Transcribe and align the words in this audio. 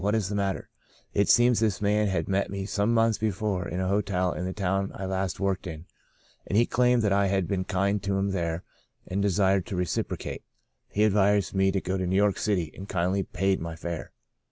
What 0.01 0.15
is 0.15 0.29
the 0.29 0.35
matter?' 0.35 0.67
It 1.21 1.29
seems 1.29 1.59
this 1.59 1.79
man 1.79 2.07
had 2.07 2.27
met 2.27 2.49
me 2.49 2.65
some 2.65 2.91
months 2.91 3.19
before 3.19 3.67
in 3.67 3.79
a 3.79 3.87
hotel 3.87 4.33
in 4.33 4.45
the 4.45 4.51
town 4.51 4.89
I 4.95 5.05
last 5.05 5.39
worked 5.39 5.67
in, 5.67 5.85
and 6.47 6.57
he 6.57 6.65
claimed 6.65 7.03
that 7.03 7.13
I 7.13 7.27
had 7.27 7.47
been 7.47 7.65
kind 7.65 8.01
to 8.01 8.17
him 8.17 8.31
there 8.31 8.63
and 9.05 9.21
desired 9.21 9.67
to 9.67 9.75
reciprocate. 9.75 10.41
He 10.89 11.03
advised 11.03 11.53
me 11.53 11.71
to 11.71 11.79
go 11.79 11.99
to 11.99 12.07
New 12.07 12.15
York 12.15 12.39
City, 12.39 12.73
and 12.75 12.89
kindly 12.89 13.21
paid 13.21 13.59
my 13.59 13.75
fare. 13.75 14.11